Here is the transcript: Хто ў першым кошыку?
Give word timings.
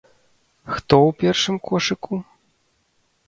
Хто 0.75 0.95
ў 0.99 1.09
першым 1.21 1.55
кошыку? 1.67 2.21